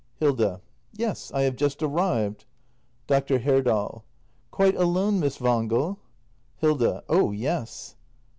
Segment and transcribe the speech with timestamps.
[0.15, 0.61] Hilda.
[0.93, 2.45] Yes, I have just arrived.
[3.05, 3.37] Dr.
[3.37, 4.03] Herdal.
[4.49, 5.99] Quite alone, Miss Wangel?
[6.57, 7.03] Hilda.
[7.07, 7.95] Oh yes!